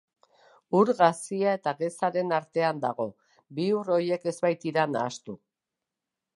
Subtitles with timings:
[0.77, 3.07] Ur gazia eta gezaren artean dago,
[3.59, 5.41] bi ur horiek ez baitira nahastu.